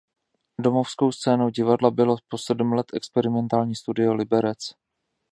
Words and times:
Domovskou 0.61 1.11
scénou 1.11 1.49
divadla 1.49 1.91
bylo 1.91 2.17
po 2.27 2.37
sedm 2.37 2.73
let 2.73 2.85
Experimentální 2.93 3.75
studio 3.75 4.13
Liberec. 4.13 4.57